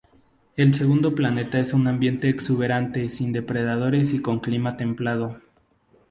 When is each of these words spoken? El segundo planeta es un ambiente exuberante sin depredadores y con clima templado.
El 0.55 0.73
segundo 0.73 1.13
planeta 1.13 1.59
es 1.59 1.73
un 1.75 1.87
ambiente 1.87 2.27
exuberante 2.27 3.07
sin 3.07 3.31
depredadores 3.31 4.13
y 4.13 4.19
con 4.23 4.39
clima 4.39 4.75
templado. 4.75 5.39